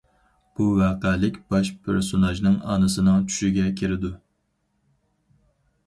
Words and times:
بۇ 0.59 0.69
ۋەقەلىك 0.77 1.37
باش 1.53 1.69
پېرسوناژنىڭ 1.83 2.57
ئانىسىنىڭ 2.71 3.29
چۈشىگە 3.31 3.71
كىرىدۇ. 3.83 4.15